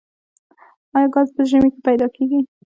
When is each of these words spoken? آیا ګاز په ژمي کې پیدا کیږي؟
آیا 0.95 1.07
ګاز 1.13 1.27
په 1.35 1.41
ژمي 1.49 1.69
کې 1.73 1.81
پیدا 1.87 2.07
کیږي؟ 2.15 2.39